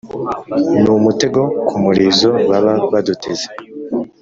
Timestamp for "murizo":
1.83-2.29